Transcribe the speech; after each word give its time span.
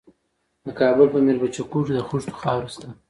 د 0.65 0.67
کابل 0.79 1.07
په 1.13 1.19
میربچه 1.25 1.63
کوټ 1.71 1.85
کې 1.87 1.93
د 1.95 1.99
خښتو 2.07 2.39
خاوره 2.41 2.69
شته. 2.73 2.87